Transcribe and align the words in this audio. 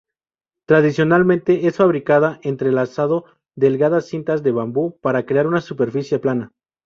Tradicionalmente 0.67 1.67
es 1.67 1.75
fabricada 1.75 2.39
entrelazando 2.41 3.25
delgadas 3.55 4.07
cintas 4.07 4.41
de 4.41 4.51
bambú 4.51 4.97
para 4.99 5.27
crear 5.27 5.45
una 5.45 5.61
superficie 5.61 6.17
plana. 6.17 6.53